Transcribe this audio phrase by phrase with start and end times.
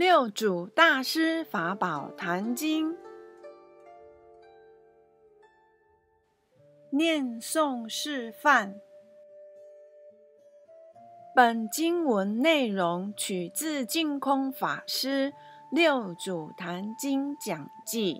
[0.00, 2.96] 六祖大师法宝坛经，
[6.88, 8.80] 念诵示范。
[11.36, 15.32] 本经文内容取自净空法师
[15.70, 18.14] 《六祖坛经讲记》，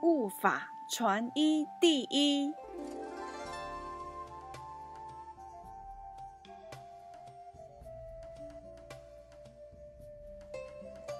[0.00, 2.54] 悟法传一第一。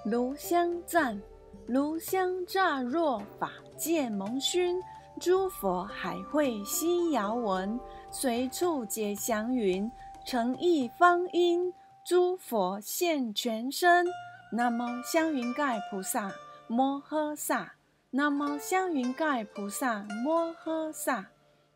[0.05, 1.19] 炉香赞，
[1.65, 4.79] 炉香乍若法界蒙熏，
[5.19, 7.79] 诸佛海会悉遥闻，
[8.11, 9.91] 随处解祥云，
[10.23, 11.73] 诚意方音，
[12.05, 14.05] 诸佛现全身。
[14.51, 16.31] 南无香云盖菩萨
[16.67, 17.73] 摩诃萨，
[18.11, 21.25] 南无香云盖菩萨摩诃萨，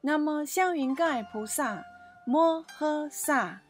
[0.01, 1.83] 南无香云盖菩萨
[2.27, 3.61] 摩诃萨。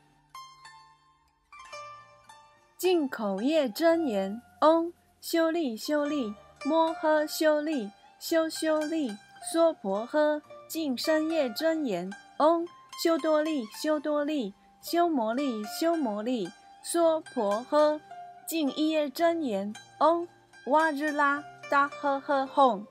[2.77, 4.41] 进口业真言。
[4.61, 6.33] 嗡修利修利
[6.65, 9.15] 摩诃修利修修利
[9.53, 12.11] 娑婆诃净身业真言。
[12.39, 12.67] 嗡
[13.01, 16.49] 修多利修多利修摩利修摩利
[16.83, 18.01] 娑婆诃
[18.45, 19.73] 净一业真言。
[19.99, 20.27] 嗡
[20.67, 22.85] 哇日拉达呵呵吽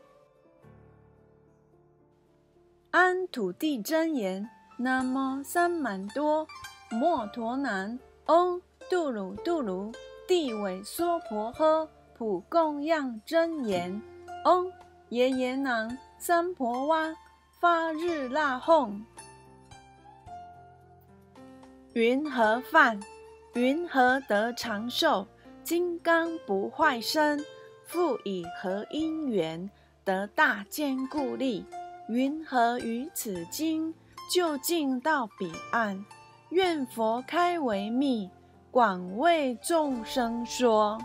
[2.91, 4.49] 安土地真言。
[4.79, 6.47] 南无三满多
[6.91, 7.99] 摩陀南。
[8.27, 9.93] 嗡度鲁度鲁。
[10.29, 14.03] 地尾娑婆诃，普供养真言。
[14.45, 14.71] 嗡
[15.09, 17.17] 耶耶囊三婆哇，
[17.59, 19.01] 发日那吽。
[21.95, 23.01] 云何饭？
[23.55, 25.27] 云何得长寿？
[25.65, 27.43] 金刚不坏身。
[27.87, 29.71] 复以何因缘
[30.05, 31.65] 得大坚固力？
[32.11, 33.95] 云何于此经
[34.31, 36.05] 就近到彼岸？
[36.51, 38.29] 愿佛开为密。
[38.71, 40.99] 广为众生说，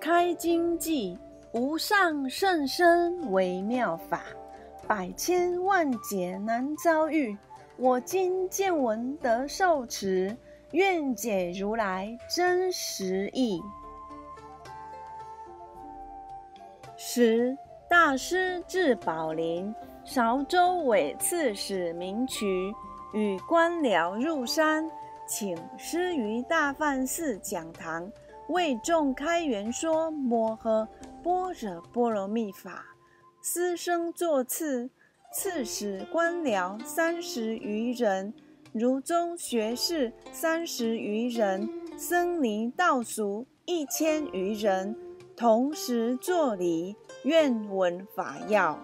[0.00, 1.16] 开经记
[1.52, 4.22] 无上甚深微妙法，
[4.86, 7.36] 百千万劫难遭遇。
[7.76, 10.34] 我今见闻得受持，
[10.72, 13.62] 愿解如来真实义。
[16.96, 17.56] 十
[17.88, 19.72] 大师至宝林，
[20.02, 22.74] 韶州韦刺史名渠。
[23.12, 24.88] 与官僚入山，
[25.26, 28.10] 请师于大梵寺讲堂，
[28.48, 30.86] 为众开圆说摩诃
[31.22, 32.84] 般若波罗蜜法。
[33.42, 34.90] 师生作次，
[35.32, 38.34] 次使官僚三十余人，
[38.72, 44.94] 儒宗学士三十余人，僧尼道俗一千余人，
[45.34, 48.78] 同时作礼，愿闻法要。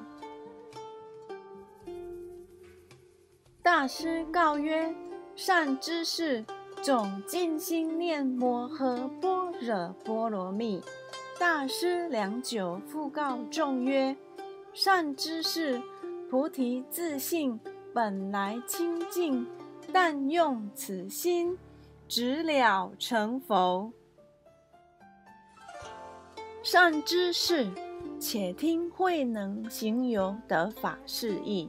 [3.65, 4.95] 大师告曰
[5.35, 6.45] ：“善知识，
[6.83, 10.83] 总尽心念摩诃般若波罗蜜。”
[11.41, 14.15] 大师良久，复告众曰
[14.75, 15.81] ：“善知识，
[16.29, 17.59] 菩提自性
[17.95, 19.47] 本来清净，
[19.91, 21.57] 但用此心，
[22.07, 23.91] 直了成佛。
[26.63, 27.67] 善知识，
[28.21, 31.67] 且听慧能行由得法事意。”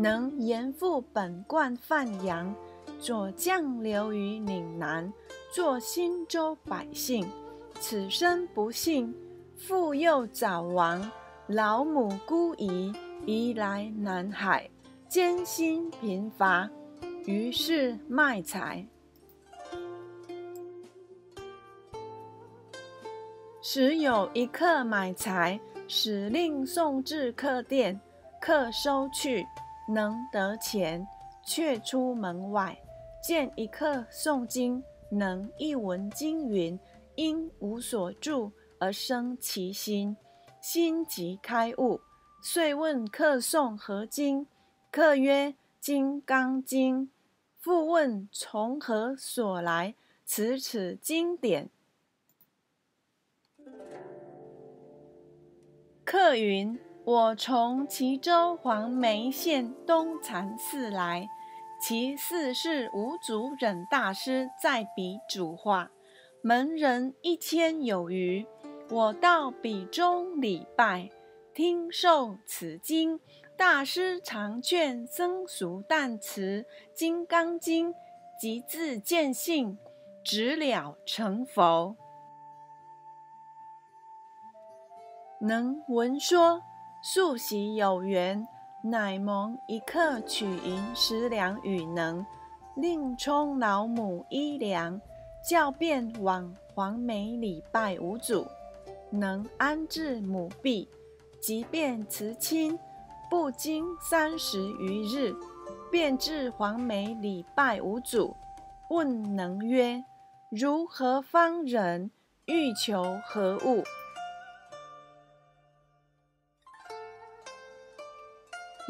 [0.00, 2.54] 能严复本贯范阳，
[3.00, 5.12] 左降流于岭南，
[5.52, 7.28] 作新州百姓。
[7.80, 9.12] 此生不幸，
[9.56, 11.10] 父幼早亡，
[11.48, 12.92] 老母孤遗，
[13.26, 14.70] 移来南海，
[15.08, 16.70] 艰辛贫乏，
[17.26, 18.86] 于是卖财。
[23.60, 28.00] 时有一客买财，使令送至客店，
[28.40, 29.44] 客收去。
[29.88, 31.04] 能得钱，
[31.42, 32.78] 却出门外，
[33.22, 36.78] 见一客诵经，能一闻经云，
[37.14, 40.16] 因无所住而生其心，
[40.60, 42.00] 心即开悟，
[42.42, 44.46] 遂问客诵何经？
[44.90, 47.06] 客曰：《金刚经》。
[47.58, 49.94] 复问从何所来？
[50.24, 51.68] 此此经典。
[56.04, 56.78] 客云。
[57.08, 61.26] 我从齐州黄梅县东禅寺来，
[61.80, 65.90] 其寺是五祖忍大师在彼主化，
[66.42, 68.46] 门人一千有余。
[68.90, 71.08] 我到彼中礼拜，
[71.54, 73.18] 听受此经。
[73.56, 76.62] 大师常劝僧俗但持
[76.94, 77.90] 《金刚经》，
[78.38, 79.78] 即自见性，
[80.22, 81.96] 直了成佛。
[85.40, 86.60] 能闻说。
[87.10, 88.46] 素习有缘，
[88.82, 92.26] 乃蒙一客取银十两与能。
[92.76, 95.00] 另充老母衣粮，
[95.48, 98.46] 教便往黄梅礼拜五祖，
[99.08, 100.86] 能安置母婢，
[101.40, 102.78] 即便辞亲，
[103.30, 105.34] 不经三十余日，
[105.90, 108.36] 便至黄梅礼拜五祖。
[108.90, 110.04] 问能曰
[110.52, 112.10] ：“如何方人？
[112.44, 113.82] 欲求何物？”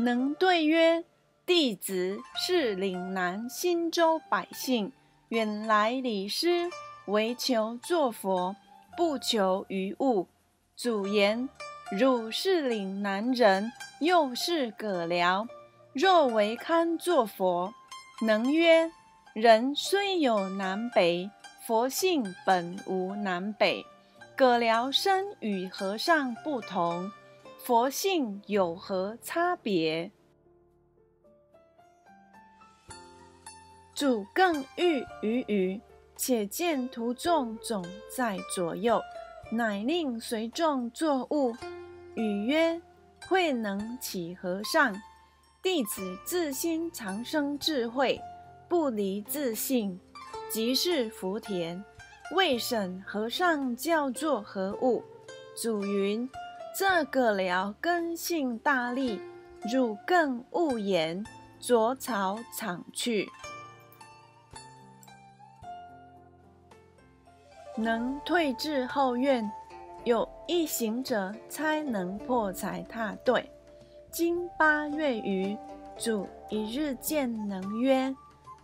[0.00, 1.04] 能对曰
[1.44, 4.92] ：“弟子是岭南新州百姓，
[5.30, 6.70] 远来礼师，
[7.06, 8.54] 唯求作佛，
[8.96, 10.28] 不求于物。
[10.76, 11.48] 祖言：
[11.90, 15.48] 汝是岭南人，又是葛僚，
[15.92, 17.74] 若为堪作佛？”
[18.24, 18.92] 能曰
[19.34, 21.28] ：“人虽有南北，
[21.66, 23.84] 佛性本无南北。
[24.36, 27.10] 葛僚身与和尚不同。”
[27.58, 30.10] 佛性有何差别？
[33.94, 35.80] 主更欲于语，
[36.16, 37.84] 且见徒众总
[38.16, 39.02] 在左右，
[39.50, 41.54] 乃令随众作物。
[42.14, 42.80] 语曰
[43.28, 44.94] ：“慧能起和尚，
[45.60, 48.18] 弟子自心常生智慧，
[48.68, 50.00] 不离自性，
[50.48, 51.84] 即是福田。
[52.34, 55.02] 未审和尚叫做何物？”
[55.60, 56.26] 祖云。
[56.78, 59.20] 这个僚根性大利，
[59.68, 61.26] 汝更勿言，
[61.58, 63.28] 着草场去。
[67.74, 69.50] 能退至后院，
[70.04, 73.50] 有一行者猜能破财踏对。
[74.12, 75.58] 今八月余，
[75.96, 78.14] 主一日见能曰：“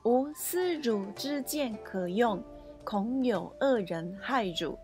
[0.07, 2.41] 吾思汝之剑可用，
[2.85, 4.79] 恐有恶人害汝，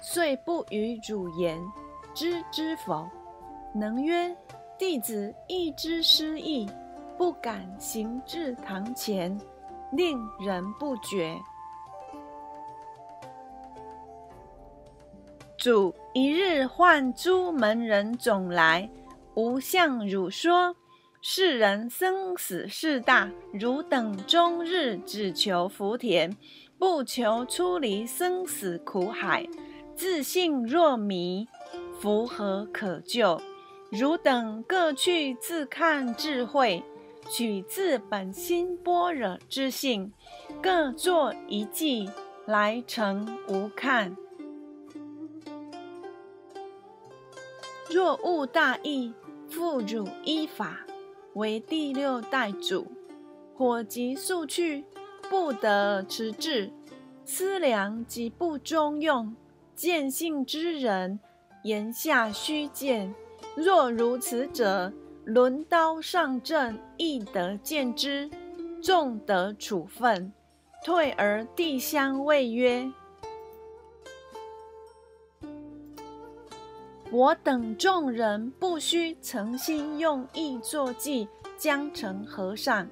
[0.00, 1.56] 遂不与汝言。”
[2.14, 3.08] 知之否？
[3.74, 4.34] 能曰：
[4.78, 6.70] 弟子亦知失意，
[7.18, 9.36] 不敢行至堂前，
[9.92, 11.36] 令人不觉。
[15.56, 18.88] 主一日唤诸门人总来，
[19.34, 20.76] 吾向汝说：
[21.20, 26.36] 世人生死事大，汝等终日只求福田，
[26.78, 29.46] 不求出离生死苦海，
[29.96, 31.48] 自信若迷。
[32.04, 33.40] 福何可救？
[33.90, 36.82] 汝等各去自看智慧，
[37.30, 40.12] 取自本心般若之性，
[40.60, 42.10] 各作一计
[42.44, 44.14] 来成无看。
[47.88, 49.14] 若悟大义，
[49.48, 50.80] 复汝依法
[51.32, 52.86] 为第六代主。
[53.54, 54.84] 火急速去，
[55.30, 56.70] 不得迟滞；
[57.24, 59.34] 思量即不中用，
[59.74, 61.18] 见性之人。
[61.64, 63.14] 言下须见，
[63.56, 64.92] 若如此者，
[65.24, 68.30] 轮刀上阵，亦得见之，
[68.82, 70.30] 众得处分。
[70.84, 72.92] 退而地相谓曰
[77.10, 81.26] ：“我等众人不须诚心用意作计，
[81.56, 82.86] 将成和尚，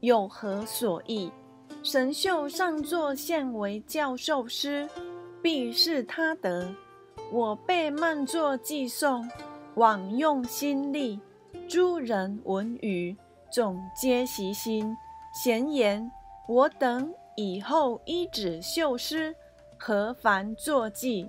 [0.00, 1.32] 有何所益？
[1.82, 4.86] 神秀上座现为教授师，
[5.40, 6.70] 必是他得。”
[7.32, 9.26] 我辈慢作寄送，
[9.76, 11.18] 枉用心力。
[11.66, 13.16] 诸人闻语，
[13.50, 14.94] 总皆习心。
[15.32, 16.12] 闲言：
[16.46, 19.34] 我等以后依止绣师，
[19.78, 21.26] 何烦作记？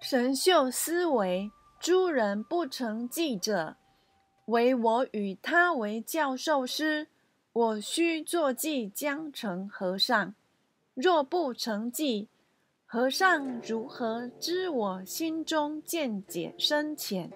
[0.00, 3.76] 神秀思维：诸人不成记者，
[4.46, 7.06] 唯我与他为教授师，
[7.52, 10.34] 我须作记，将成和尚。
[10.94, 12.28] 若不成计，
[12.84, 17.30] 和尚如何知我心中见解深浅？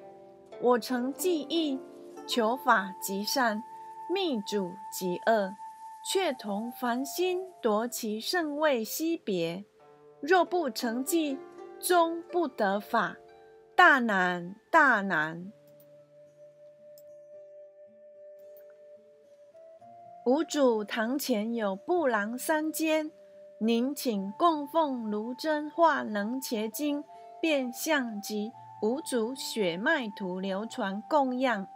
[0.60, 1.80] 我成计意，
[2.26, 3.62] 求法极善，
[4.12, 5.50] 密主极恶，
[6.12, 9.64] 却同凡心夺其圣位惜别。
[10.20, 11.38] 若不成计，
[11.80, 13.16] 终不得法，
[13.74, 15.50] 大难大难！
[20.26, 23.10] 五主堂前有布廊三间。
[23.58, 27.02] 您请供奉卢真化能伽经
[27.40, 31.66] 变相及五祖血脉图流传供养。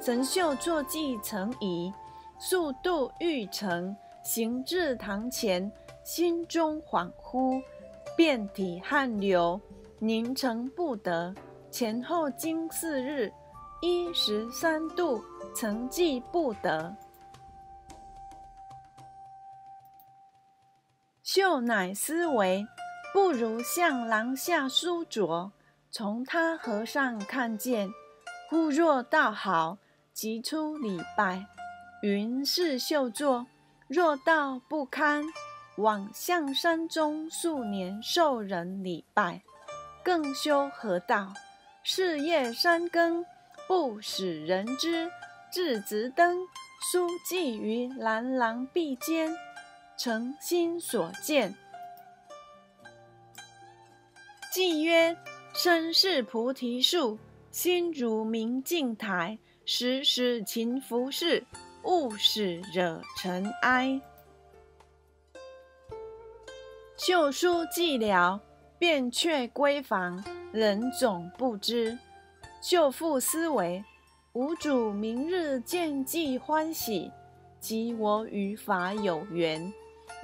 [0.00, 1.92] 神秀坐骑成仪，
[2.38, 5.70] 速度欲成，行至堂前，
[6.02, 7.62] 心中恍惚，
[8.16, 9.60] 遍体汗流，
[9.98, 11.34] 凝成不得。
[11.70, 13.30] 前后经四日，
[13.82, 15.22] 一十三度，
[15.54, 16.96] 成绩不得。
[21.34, 22.66] 秀乃思维，
[23.10, 25.50] 不如向廊下书着，
[25.90, 27.90] 从他和尚看见。
[28.50, 29.78] 忽若道好，
[30.12, 31.46] 即出礼拜。
[32.02, 33.46] 云是秀作，
[33.88, 35.24] 若道不堪，
[35.78, 39.40] 往向山中数年受人礼拜，
[40.04, 41.32] 更修何道？
[41.82, 43.24] 是夜三更，
[43.66, 45.10] 不使人知。
[45.50, 46.46] 至子登，
[46.92, 49.34] 书记于兰廊壁间，
[49.98, 51.54] 诚心所见。
[54.52, 55.16] 偈曰：
[55.54, 57.18] 身是菩提树，
[57.50, 59.38] 心如明镜台。
[59.64, 61.44] 时时勤拂拭，
[61.84, 64.00] 勿使惹尘埃。
[66.96, 68.40] 秀书寂寥，
[68.78, 70.22] 便却闺房，
[70.52, 71.96] 人总不知。
[72.60, 73.84] 绣妇思惟。
[74.32, 77.12] 吾主明日见既欢喜，
[77.60, 79.72] 及我与法有缘。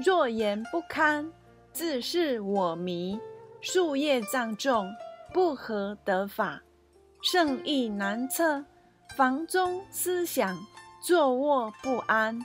[0.04, 1.32] 若言不堪，
[1.72, 3.18] 自是我迷。
[3.60, 4.88] 树业障重，
[5.34, 6.62] 不合得法，
[7.22, 8.64] 圣意难测。
[9.16, 10.56] 房中思想，
[11.02, 12.38] 坐卧不安。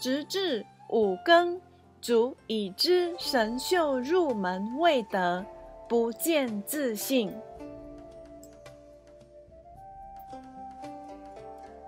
[0.00, 1.60] 直至五更，
[2.00, 5.46] 足已知神秀入门未得，
[5.88, 7.32] 不见自信。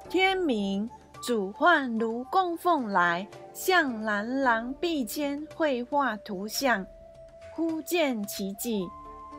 [0.08, 0.88] 天明，
[1.20, 3.26] 主唤卢供奉来，
[3.62, 6.82] 向兰廊壁间绘画图像。
[7.52, 8.88] 忽见奇迹，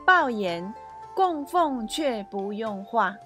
[0.05, 0.71] 报言
[1.15, 3.17] 供奉却不用画。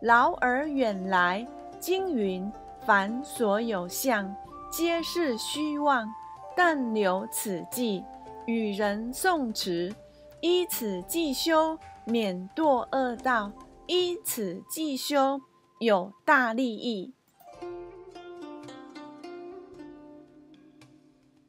[0.00, 1.44] 劳而远来，
[1.80, 2.48] 经云：
[2.86, 4.32] 凡所有相，
[4.70, 6.08] 皆是虚妄。
[6.54, 8.04] 但留此迹，
[8.46, 9.92] 与人诵持，
[10.40, 13.50] 依此迹修，免堕恶道；
[13.88, 15.40] 依此迹修。
[15.80, 17.12] 有大利益，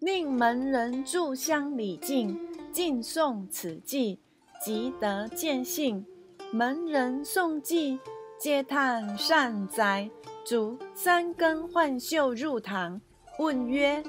[0.05, 2.39] 令门人炷香礼敬，
[2.71, 4.19] 敬诵此偈，
[4.63, 6.05] 即得见性。
[6.51, 7.97] 门人诵偈，
[8.37, 10.07] 皆叹善哉。
[10.45, 13.01] 卒三更唤秀入堂，
[13.39, 14.03] 问曰：“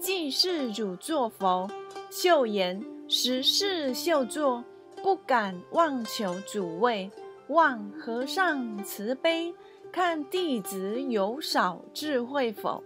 [0.00, 1.70] 既是汝作否？”
[2.10, 4.64] 秀言：“实是秀作，
[5.00, 7.08] 不敢妄求主位。”
[7.50, 9.54] 望和尚慈悲，
[9.92, 12.82] 看弟子有少智慧否？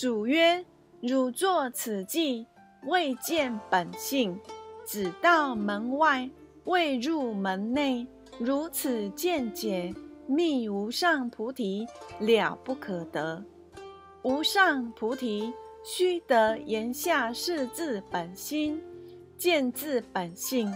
[0.00, 0.64] 主曰
[1.02, 2.46] ：“汝作此偈，
[2.86, 4.40] 未见本性，
[4.86, 6.30] 只到门外，
[6.64, 8.06] 未入门内。
[8.38, 9.94] 如此见解，
[10.26, 11.86] 觅无上菩提，
[12.18, 13.44] 了不可得。
[14.22, 15.52] 无上菩提，
[15.84, 18.82] 须得言下是自本心。”
[19.36, 20.72] 见自本性，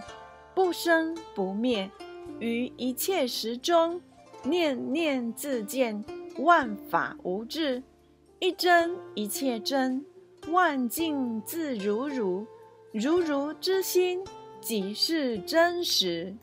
[0.55, 1.91] 不生不灭，
[2.41, 4.03] 于一切时中，
[4.43, 6.05] 念念自见，
[6.41, 7.83] 万法无智，
[8.45, 10.05] 一真一切真，
[10.49, 12.47] 万境自如如，
[12.93, 14.23] 如如之心，
[14.61, 16.37] 即是真实。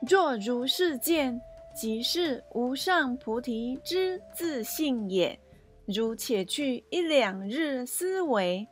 [0.00, 1.40] 若如是见，
[1.72, 5.38] 即是无上菩提之自性也。
[5.86, 8.66] 如且去一两日思维，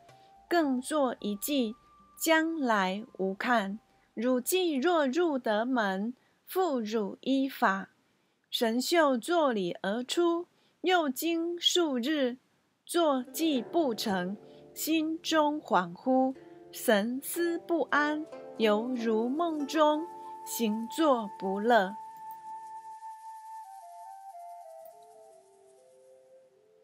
[0.49, 1.73] 更作一计，
[2.21, 3.79] 将来无看。
[4.13, 6.13] 汝既若入得门，
[6.45, 7.87] 复汝依法。
[8.49, 10.47] 神秀作礼而出，
[10.81, 12.37] 又经数日，
[12.83, 14.35] 坐寂不成，
[14.73, 16.33] 心中恍惚，
[16.71, 18.25] 神思不安，
[18.57, 20.03] 犹如梦中，
[20.47, 21.93] 行坐不乐。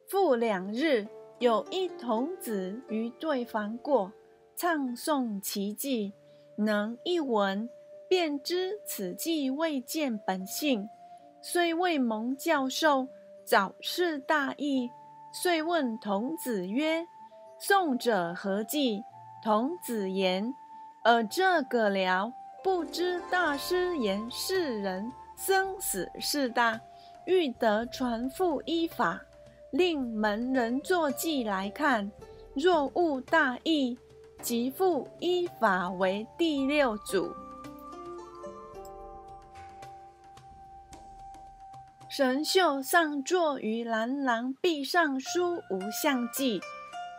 [0.08, 1.08] 复两日，
[1.40, 4.12] 有一童子于对房过，
[4.56, 6.14] 唱诵其偈，
[6.58, 7.68] 能一闻，
[8.08, 10.88] 便知此偈未见本性，
[11.48, 13.08] 虽未蒙教授，
[13.46, 14.90] 早是大意。
[15.32, 17.06] 遂问童子曰
[17.62, 19.04] ：“诵者何计？”
[19.46, 20.52] 童子言
[21.06, 22.34] ：“尔这个了，
[22.64, 26.82] 不知大师言世人生死事大，
[27.28, 29.22] 欲得传付依法。”
[29.70, 32.12] 令门人作记来看，
[32.56, 33.96] 若悟大义，
[34.42, 37.32] 即复依法为第六祖。
[42.18, 46.62] 神秀上座于兰廊壁上书无相记，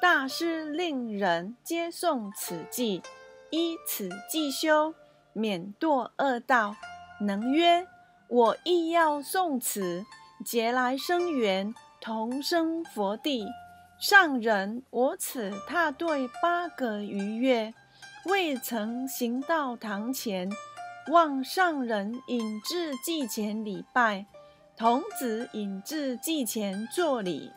[0.00, 3.02] 大师令人皆诵此记，
[3.50, 4.94] 依此记修，
[5.34, 6.74] 免堕恶道。
[7.20, 7.86] 能曰：
[8.28, 10.06] 我亦要诵此，
[10.42, 11.74] 劫来生缘。
[12.00, 13.46] 同生佛地，
[14.00, 17.74] 上人，我此踏对八个余月，
[18.24, 20.50] 未曾行到堂前，
[21.08, 24.24] 望上人引至祭前礼拜。
[24.78, 27.50] 童子引至祭前作礼，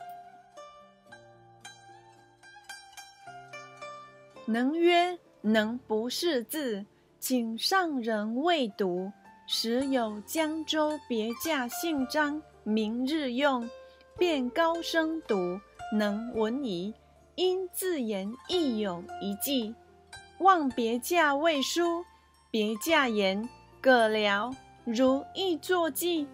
[4.46, 6.86] 能曰：能不识字，
[7.20, 9.12] 请上人未读。
[9.48, 13.70] 时有江州别驾姓张，明日用，
[14.18, 15.60] 便高声读，
[15.94, 16.94] 能闻疑。
[17.36, 19.76] 因自言亦有一计，
[20.40, 22.06] 望别驾未书，
[22.50, 23.50] 别驾言：
[23.82, 26.26] 葛辽如亦作记，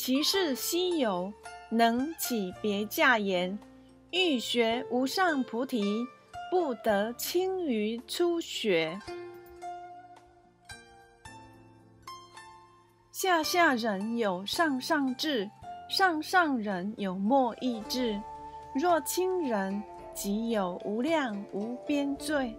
[0.00, 1.32] 其事稀有，
[1.70, 3.58] 能起别驾言。
[4.12, 6.06] 欲学无上菩提，
[6.52, 8.96] 不得轻于初学。
[13.10, 15.50] 下下人有上上智，
[15.88, 18.22] 上上人有莫易智。
[18.76, 19.82] 若轻人，
[20.14, 22.54] 即有无量无边罪。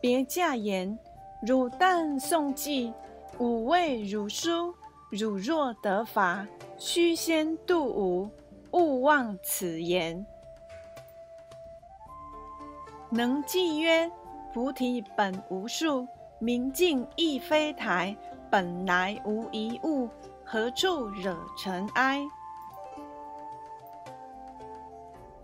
[0.00, 0.96] 别驾言：
[1.44, 2.92] 汝但诵记，
[3.40, 4.72] 吾谓汝书。
[5.10, 6.46] 汝若得法，
[6.78, 8.30] 须先度吾，
[8.70, 10.24] 勿忘此言。
[13.10, 14.08] 能记曰：
[14.54, 16.06] 菩提本无树，
[16.38, 18.16] 明镜亦非台，
[18.48, 20.08] 本来无一物，
[20.44, 22.24] 何处惹尘埃？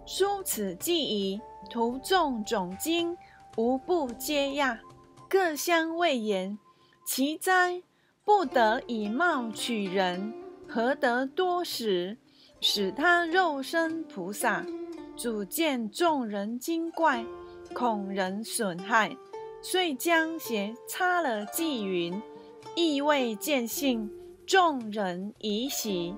[0.07, 3.17] 书此记矣，徒众种经，
[3.57, 4.79] 无不皆讶，
[5.29, 6.57] 各相谓言：
[7.05, 7.83] 其哉！
[8.25, 10.33] 不得以貌取人，
[10.69, 12.17] 何得多时，
[12.61, 14.65] 使他肉身菩萨？
[15.17, 17.25] 主见众人精怪。
[17.73, 19.17] 恐人损害，
[19.63, 22.23] 遂将鞋擦了祭云，
[22.77, 24.09] 意未见信，
[24.47, 26.15] 众人疑喜。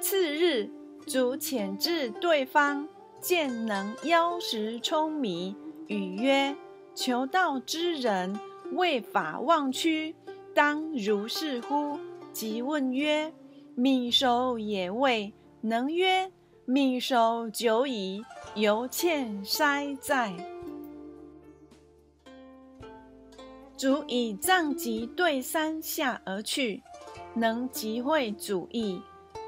[0.00, 0.70] 次日，
[1.06, 2.86] 主遣至对方，
[3.20, 5.56] 见能妖识聪迷，
[5.88, 6.54] 语曰
[6.94, 8.38] ：“求道之人，
[8.72, 10.14] 为法忘躯，
[10.56, 11.98] 当如是乎？”
[12.32, 13.32] 即问曰
[13.76, 16.32] ：“米熟也未？”能曰
[16.64, 18.24] ：“米熟久矣。”
[18.56, 20.34] 犹欠塞在，
[23.76, 26.82] 主以杖击对山下而去，
[27.34, 28.98] 能即会主意。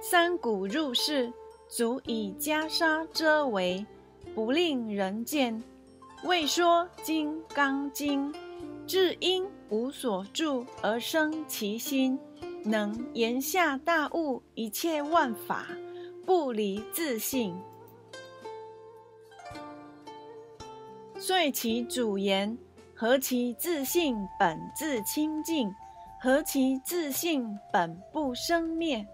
[0.03, 1.33] 山谷入室，
[1.69, 3.87] 足以袈裟遮围，
[4.35, 5.63] 不令人见。
[6.25, 8.31] 未说金刚经，
[8.87, 12.19] 至因无所住而生其心，
[12.65, 15.67] 能言下大悟一切万法，
[16.25, 17.55] 不离自性。
[21.19, 22.57] 遂其主言：
[22.95, 25.71] 何其自性本自清净？
[26.21, 29.07] 何其自性本不生灭？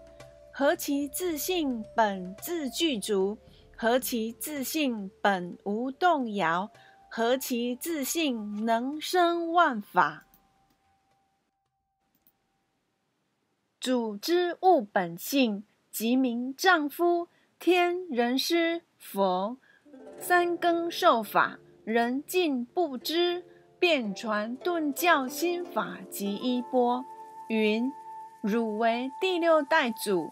[0.51, 3.37] 何其自性本自具足？
[3.75, 6.71] 何其自性本无动摇？
[7.09, 10.24] 何其自性能生万法？
[13.85, 17.27] 主之物本性，即名丈夫、
[17.59, 19.59] 天、人、师、佛
[20.17, 21.59] 三更受法。
[21.83, 23.45] 人尽不知，
[23.77, 27.05] 便传顿教心法及衣钵，
[27.47, 27.91] 云：
[28.41, 30.31] 汝为第六代祖，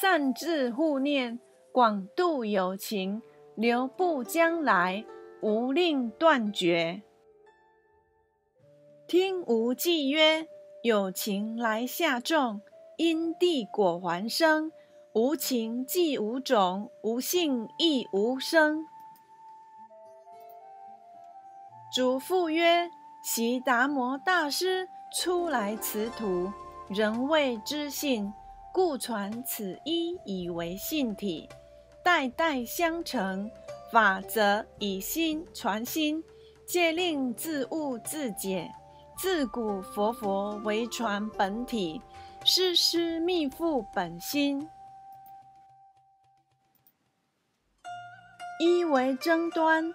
[0.00, 1.40] 善自护念，
[1.72, 3.20] 广度有情，
[3.56, 5.04] 留步将来，
[5.40, 7.02] 无令断绝。
[9.08, 10.46] 听无记曰：
[10.84, 12.60] 有情来下众，
[12.96, 14.70] 因地果还生；
[15.14, 18.86] 无情即无种，无性亦无生。
[21.94, 22.90] 主父曰
[23.22, 26.52] ：“悉达摩大师初来此土，
[26.88, 28.32] 人未知性，
[28.72, 31.48] 故传此一以为信体，
[32.02, 33.50] 代代相承。
[33.92, 36.24] 法则以心传心，
[36.66, 38.68] 戒令自悟自解。
[39.16, 42.02] 自古佛佛为传本体，
[42.44, 44.68] 师师密付本心。
[48.60, 49.94] 一为争端。”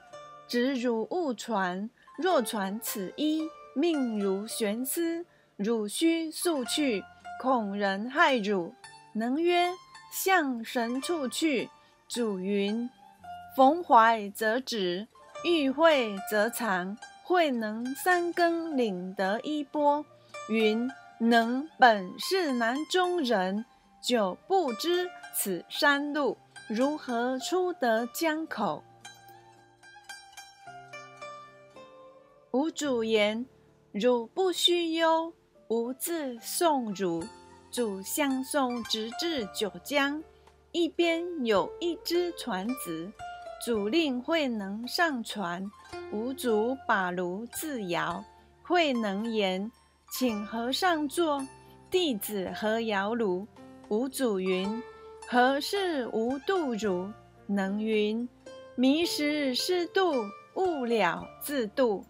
[0.50, 5.24] 直汝勿传，若传此一，命如悬丝，
[5.58, 7.04] 汝须速去，
[7.40, 8.74] 恐人害汝。
[9.14, 9.70] 能曰：
[10.12, 11.70] 向神处去。
[12.08, 12.90] 主云：
[13.56, 15.08] 逢怀则止，
[15.46, 16.98] 遇会则藏。
[17.24, 20.04] 会能三更领得衣钵。
[20.50, 20.90] 云：
[21.22, 23.66] 能本是南中人，
[24.02, 26.38] 久不知此山路，
[26.70, 28.82] 如何出得江口？
[32.52, 33.46] 吾主言：
[33.92, 35.34] 汝不须忧，
[35.68, 37.22] 吾自送汝。
[37.70, 40.24] 主相送直至九江，
[40.72, 43.12] 一边有一只船子，
[43.66, 45.70] 主令慧能上船。
[46.14, 48.24] 吾主把炉自摇，
[48.64, 49.70] 慧能言
[50.12, 51.45] ：“请和尚坐，
[51.89, 53.48] 弟子何摇炉？”
[53.89, 54.82] 吾主云
[55.28, 57.12] ：“何事无度汝？”
[57.48, 58.28] 能云
[58.76, 60.13] ：“迷失失度，
[60.56, 62.04] 悟了自度。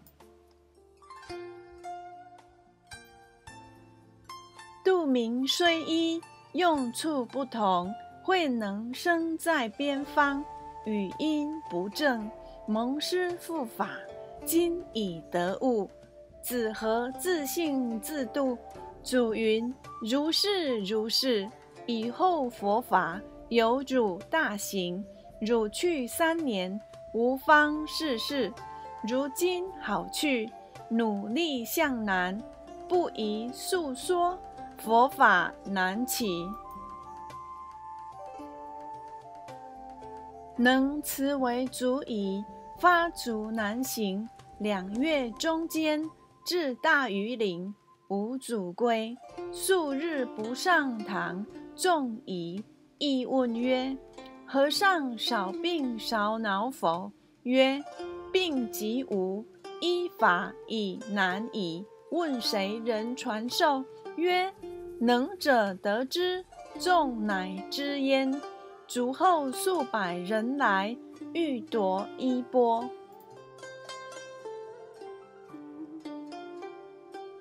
[4.84, 6.20] 度名虽一，
[6.52, 7.92] 用处不同。
[8.22, 10.44] 慧能生在边方，
[10.84, 12.30] 语音不正，
[12.66, 13.90] 蒙师复法，
[14.44, 15.90] 今已得悟。
[16.42, 18.56] 子何自信自度？
[19.02, 21.48] 主云：如是如是。
[21.86, 25.04] 以后佛法有汝大行，
[25.40, 26.80] 汝去三年，
[27.14, 28.52] 无方世事。
[29.08, 30.48] 如今好去，
[30.88, 32.40] 努力向南，
[32.88, 34.38] 不宜诉说。
[34.78, 36.46] 佛法难起，
[40.56, 42.44] 能慈为足矣。
[42.78, 44.26] 发足难行，
[44.58, 46.02] 两月中间，
[46.44, 47.74] 至大余岭，
[48.08, 49.16] 无主归。
[49.52, 51.44] 数日不上堂，
[51.76, 52.62] 众疑，
[52.98, 53.96] 亦问曰
[54.46, 57.12] ：“和尚少病少恼否？”
[57.44, 57.80] 曰
[58.32, 59.44] ：“病即无，
[59.80, 61.84] 医法已难矣。
[62.10, 63.84] 问谁人传授？”
[64.16, 64.52] 曰：
[64.98, 66.44] 能者得之，
[66.78, 68.40] 众乃知焉。
[68.86, 70.96] 卒后数百人来，
[71.32, 72.84] 欲夺衣钵。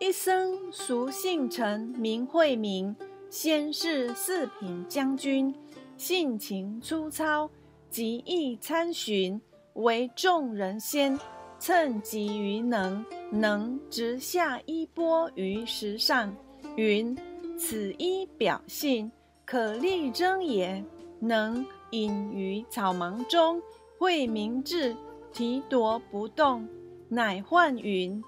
[0.09, 2.95] 一僧俗姓陈，名惠明，
[3.29, 5.53] 先是四品将军，
[5.97, 7.47] 性情粗糙，
[7.91, 9.39] 极易参寻，
[9.73, 11.15] 为众人先。
[11.59, 16.35] 趁机于能，能直下衣钵于石上，
[16.75, 17.15] 云。
[17.55, 19.11] 此一表性，
[19.45, 20.83] 可力争也。
[21.19, 23.61] 能隐于草芒中，
[23.99, 24.97] 惠明志
[25.31, 26.67] 提夺不动，
[27.09, 28.19] 乃唤云：“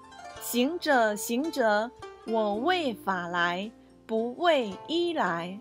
[0.42, 1.88] 行者，行者，
[2.26, 3.70] 我为法来，
[4.06, 5.56] 不为衣来。”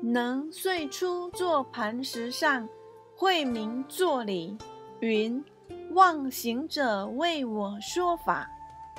[0.00, 2.66] 能遂出坐磐石上，
[3.14, 4.56] 惠明作礼，
[5.00, 5.44] 云
[5.92, 8.48] ：“望行者为我说法。”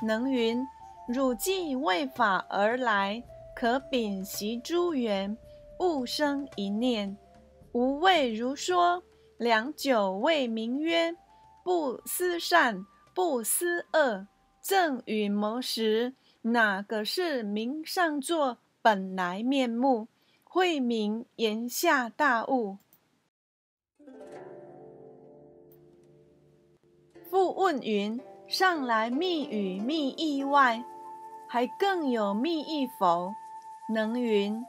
[0.06, 0.64] 能云：
[1.08, 3.24] 汝既为法而来，
[3.56, 5.36] 可屏息诸缘，
[5.80, 7.18] 勿生一念。
[7.72, 9.02] 吾为如说，
[9.38, 11.16] 良久未明曰：
[11.63, 14.28] 不思善，不思恶，
[14.62, 20.08] 正与谋时，哪个是明上座本来面目？
[20.43, 22.78] 慧明言下大悟。
[27.30, 28.19] 复问云。
[28.48, 30.84] 上来密语密意外，
[31.48, 33.32] 还更有密意否？
[33.93, 34.65] 能云：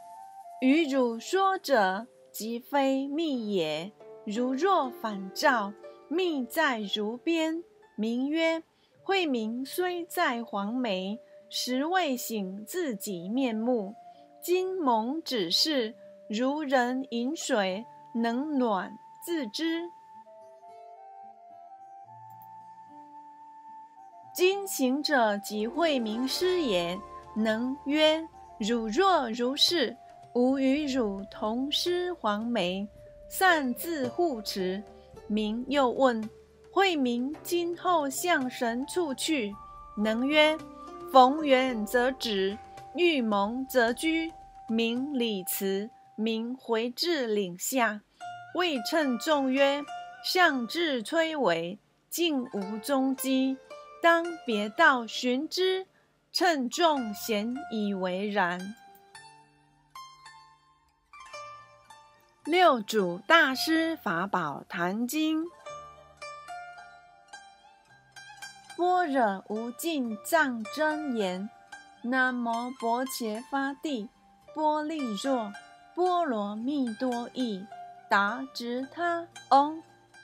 [0.61, 3.90] 与汝说者，即非密也。
[4.26, 5.72] 如若反照，
[6.11, 7.62] 密在如边。
[7.94, 8.62] 名曰：
[9.03, 11.18] 慧明虽在黄梅，
[11.49, 13.94] 实未醒自己面目。
[14.42, 15.94] 今蒙指示，
[16.29, 18.90] 如人饮水，能暖
[19.25, 19.83] 自知。
[24.35, 26.99] 今行者即慧明师也，
[27.37, 28.27] 能曰：
[28.59, 29.96] 汝若如是，
[30.35, 32.88] 吾与汝同师黄梅，
[33.29, 34.83] 擅自护持。
[35.31, 36.29] 明又问：
[36.73, 39.55] 惠明今后向神处去？
[39.97, 40.59] 能曰：
[41.12, 42.59] 逢缘则止，
[42.97, 44.33] 遇蒙则居。
[44.69, 48.01] 明礼辞，明回至岭下，
[48.57, 49.85] 未称众曰：
[50.25, 53.57] 向至崔嵬，竟无踪迹。
[54.03, 55.87] 当别道寻之，
[56.33, 58.75] 趁众咸以为然。
[62.46, 65.44] 六祖大师法宝坛经，
[68.79, 71.50] 般若无尽藏真言，
[72.03, 74.09] 南无薄伽伐帝，
[74.55, 75.53] 波利若。
[75.94, 77.66] 波罗蜜多依，
[78.09, 79.29] 达直他。
[79.50, 79.83] 唵，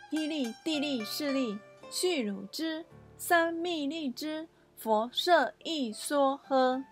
[0.09, 1.59] 依利地利势利，
[1.91, 2.87] 去汝之。
[3.19, 4.49] 三密利之。
[4.75, 6.83] 佛设一说呵，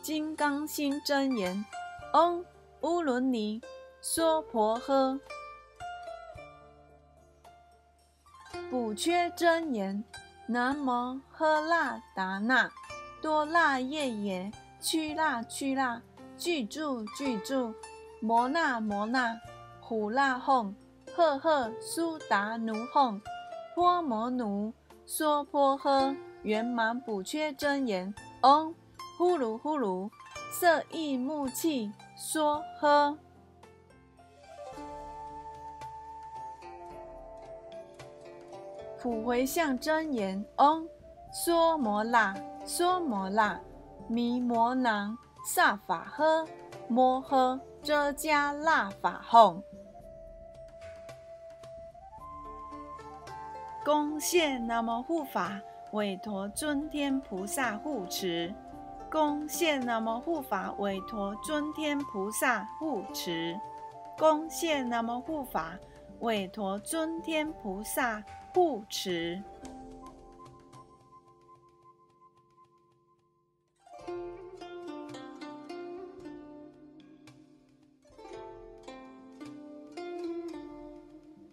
[0.00, 1.64] 金刚心真言，
[2.12, 2.44] 嗡。
[2.82, 3.60] 乌伦尼。
[4.02, 5.20] 娑婆诃。
[8.70, 10.02] 补缺真言，
[10.46, 12.70] 南无喝腊达那
[13.20, 16.00] 多腊夜耶屈腊屈腊
[16.38, 17.74] 具住具住
[18.22, 19.38] 摩那摩那
[19.80, 20.74] 呼腊吽
[21.14, 23.20] 赫赫苏达奴哄
[23.74, 24.72] 波摩奴。
[25.04, 28.14] 娑婆诃，圆满补缺真言。
[28.42, 28.72] 嗡，
[29.18, 30.08] 呼噜呼噜，
[30.52, 33.18] 色意木气娑诃。
[39.00, 40.44] 普回向真言。
[40.58, 40.86] 嗡，
[41.32, 42.34] 娑摩那，
[42.66, 43.58] 娑摩那，
[44.08, 46.46] 弥摩囊萨法诃，
[46.86, 49.62] 摩诃遮迦那法吽。
[53.82, 55.58] 恭谢南无护法
[55.92, 58.54] 韦陀尊天菩萨护持。
[59.10, 63.58] 恭谢南无护法韦陀尊天菩萨护持。
[64.18, 65.78] 恭谢南无护法
[66.18, 69.42] 韦陀尊天菩萨护持。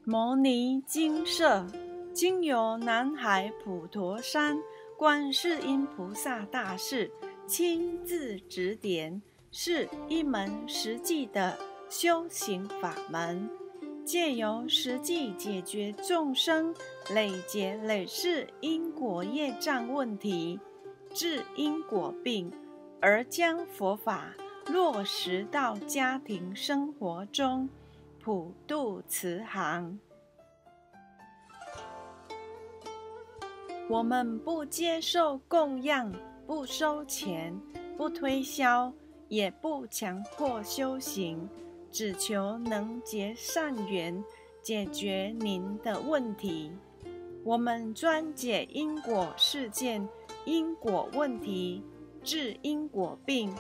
[0.04, 1.68] 摩尼金舍，
[2.14, 4.58] 经由南海普陀山
[4.98, 7.12] 观世音菩萨大士
[7.46, 13.50] 亲自指点，是一门实际的修行法门，
[14.08, 16.74] 借由实际解决众生
[17.14, 20.58] 累劫累世因果业障问题，
[21.14, 22.50] 治因果病，
[23.02, 24.34] 而将佛法
[24.68, 27.68] 落实到家庭生活中。
[28.22, 30.00] 普渡慈航，
[33.90, 36.14] 我们不接受供养，
[36.46, 37.54] 不收钱，
[37.98, 38.94] 不推销，
[39.28, 41.50] 也不强迫修行，
[41.92, 44.24] 只求能结善缘，
[44.62, 46.72] 解决您的问题。
[47.44, 50.08] 我们专解因果事件、
[50.46, 51.84] 因果问题，
[52.24, 53.54] 治因果病，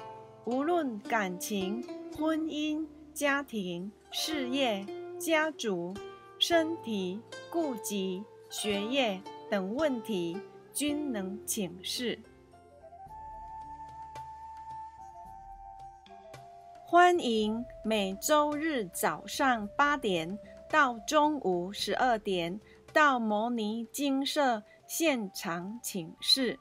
[0.46, 1.84] 无论感情、
[2.18, 3.92] 婚姻、家庭。
[4.10, 4.86] 事业、
[5.20, 5.94] 家族、
[6.40, 7.20] 身体、
[7.52, 10.38] 顾及、学业等问题，
[10.74, 12.18] 均能请示。
[16.98, 20.36] 欢迎每周日早上八点
[20.68, 22.60] 到中午十二点
[22.92, 26.60] 到摩尼精舍现场请示。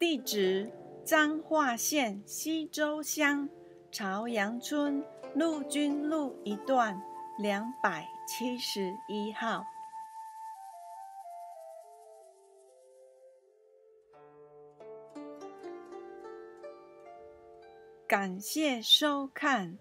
[0.00, 0.68] 地址：
[1.04, 3.48] 彰化县西周乡
[3.92, 5.04] 朝阳村
[5.36, 7.00] 陆军路一段
[7.38, 9.66] 两百七十一号。
[18.06, 19.76] 感谢收看。